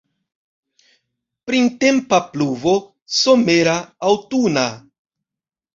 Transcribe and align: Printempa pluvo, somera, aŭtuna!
Printempa 1.51 2.21
pluvo, 2.31 2.75
somera, 3.21 3.79
aŭtuna! 4.13 4.67